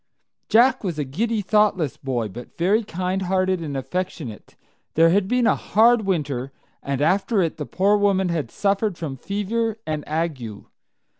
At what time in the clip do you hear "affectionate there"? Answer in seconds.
3.77-5.11